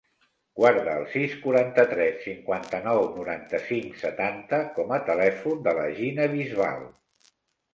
[0.59, 6.83] Guarda el sis, quaranta-tres, cinquanta-nou, noranta-cinc, setanta com a telèfon de la Gina Bisbal.